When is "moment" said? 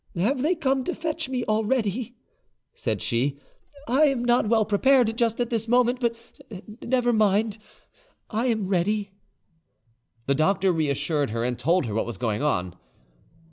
5.67-5.99